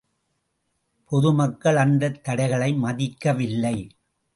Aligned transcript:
பொது 1.11 1.33
மக்கள் 1.33 1.75
அந்தத் 1.75 2.23
தடைகளை 2.23 2.73
மதிக்கவில்லை. 2.73 3.77